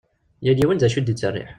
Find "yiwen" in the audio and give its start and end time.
0.61-0.77